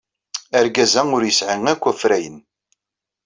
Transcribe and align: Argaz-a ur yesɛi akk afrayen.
Argaz-a 0.59 1.01
ur 1.15 1.23
yesɛi 1.25 1.57
akk 1.71 1.83
afrayen. 1.91 2.37